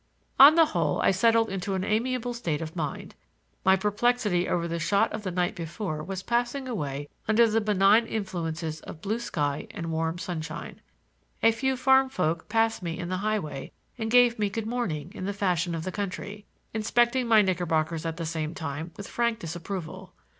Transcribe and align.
On 0.39 0.55
the 0.55 0.65
whole, 0.65 0.99
I 1.03 1.11
settled 1.11 1.51
into 1.51 1.75
an 1.75 1.83
amiable 1.83 2.33
state 2.33 2.59
of 2.59 2.75
mind; 2.75 3.13
my 3.63 3.75
perplexity 3.75 4.49
over 4.49 4.67
the 4.67 4.79
shot 4.79 5.11
of 5.13 5.21
the 5.21 5.29
night 5.29 5.53
before 5.53 6.03
was 6.03 6.23
passing 6.23 6.67
away 6.67 7.07
under 7.27 7.47
the 7.47 7.61
benign 7.61 8.07
influences 8.07 8.79
of 8.79 8.99
blue 9.03 9.19
sky 9.19 9.67
and 9.69 9.91
warm 9.91 10.17
sunshine. 10.17 10.81
A 11.43 11.51
few 11.51 11.77
farm 11.77 12.09
folk 12.09 12.49
passed 12.49 12.81
me 12.81 12.97
in 12.97 13.09
the 13.09 13.17
highway 13.17 13.73
and 13.95 14.09
gave 14.09 14.39
me 14.39 14.49
good 14.49 14.65
morning 14.65 15.11
in 15.13 15.25
the 15.25 15.33
fashion 15.33 15.75
of 15.75 15.83
the 15.83 15.91
country, 15.91 16.47
inspecting 16.73 17.27
my 17.27 17.43
knickerbockers 17.43 18.03
at 18.03 18.17
the 18.17 18.25
same 18.25 18.55
time 18.55 18.91
with 18.97 19.07
frank 19.07 19.37
disapproval. 19.37 20.15